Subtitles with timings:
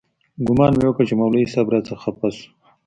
[0.47, 2.45] ګومان مې وکړ چې مولوي صاحب راڅخه خپه سو.